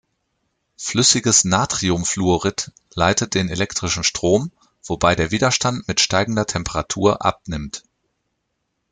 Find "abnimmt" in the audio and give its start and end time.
7.23-7.83